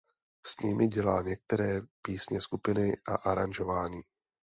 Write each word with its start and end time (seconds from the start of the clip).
S 0.45 0.57
nimi 0.61 0.87
dělá 0.87 1.21
některé 1.21 1.81
písně 2.01 2.41
skupiny 2.41 2.93
a 3.07 3.15
aranžování. 3.15 4.01